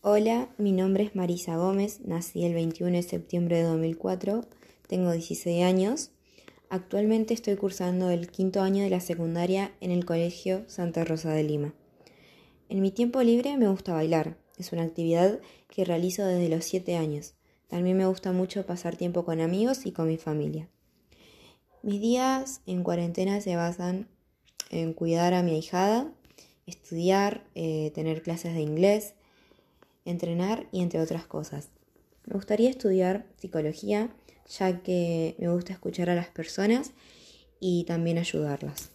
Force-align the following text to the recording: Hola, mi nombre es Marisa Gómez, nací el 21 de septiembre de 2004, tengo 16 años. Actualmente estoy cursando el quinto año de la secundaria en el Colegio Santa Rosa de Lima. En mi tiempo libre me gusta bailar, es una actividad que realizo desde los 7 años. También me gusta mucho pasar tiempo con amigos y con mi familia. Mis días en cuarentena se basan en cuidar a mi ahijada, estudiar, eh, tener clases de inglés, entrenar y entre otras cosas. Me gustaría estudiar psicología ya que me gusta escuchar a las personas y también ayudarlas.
Hola, 0.00 0.48
mi 0.58 0.70
nombre 0.70 1.02
es 1.02 1.16
Marisa 1.16 1.56
Gómez, 1.56 2.02
nací 2.02 2.44
el 2.44 2.54
21 2.54 2.92
de 2.92 3.02
septiembre 3.02 3.56
de 3.56 3.64
2004, 3.64 4.44
tengo 4.86 5.10
16 5.10 5.64
años. 5.64 6.12
Actualmente 6.70 7.34
estoy 7.34 7.56
cursando 7.56 8.08
el 8.10 8.30
quinto 8.30 8.62
año 8.62 8.84
de 8.84 8.90
la 8.90 9.00
secundaria 9.00 9.72
en 9.80 9.90
el 9.90 10.04
Colegio 10.04 10.62
Santa 10.68 11.04
Rosa 11.04 11.32
de 11.32 11.42
Lima. 11.42 11.74
En 12.68 12.80
mi 12.80 12.92
tiempo 12.92 13.20
libre 13.24 13.56
me 13.56 13.66
gusta 13.66 13.92
bailar, 13.92 14.38
es 14.56 14.72
una 14.72 14.84
actividad 14.84 15.40
que 15.68 15.84
realizo 15.84 16.24
desde 16.24 16.48
los 16.48 16.64
7 16.64 16.96
años. 16.96 17.34
También 17.66 17.96
me 17.96 18.06
gusta 18.06 18.30
mucho 18.30 18.64
pasar 18.64 18.94
tiempo 18.94 19.24
con 19.24 19.40
amigos 19.40 19.84
y 19.84 19.90
con 19.90 20.06
mi 20.06 20.16
familia. 20.16 20.68
Mis 21.82 22.00
días 22.00 22.60
en 22.66 22.84
cuarentena 22.84 23.40
se 23.40 23.56
basan 23.56 24.06
en 24.70 24.92
cuidar 24.92 25.34
a 25.34 25.42
mi 25.42 25.54
ahijada, 25.54 26.12
estudiar, 26.66 27.48
eh, 27.56 27.90
tener 27.96 28.22
clases 28.22 28.54
de 28.54 28.60
inglés, 28.60 29.14
entrenar 30.10 30.66
y 30.72 30.82
entre 30.82 31.00
otras 31.00 31.26
cosas. 31.26 31.68
Me 32.26 32.34
gustaría 32.34 32.70
estudiar 32.70 33.26
psicología 33.36 34.10
ya 34.48 34.82
que 34.82 35.36
me 35.38 35.48
gusta 35.48 35.72
escuchar 35.72 36.10
a 36.10 36.14
las 36.14 36.28
personas 36.28 36.92
y 37.60 37.84
también 37.84 38.18
ayudarlas. 38.18 38.90